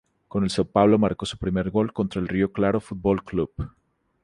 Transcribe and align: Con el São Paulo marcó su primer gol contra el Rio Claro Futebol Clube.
Con 0.31 0.41
el 0.43 0.49
São 0.49 0.65
Paulo 0.75 0.97
marcó 0.97 1.27
su 1.27 1.37
primer 1.37 1.69
gol 1.69 1.93
contra 1.93 2.19
el 2.19 2.27
Rio 2.27 2.51
Claro 2.51 2.79
Futebol 2.81 3.23
Clube. 3.23 3.69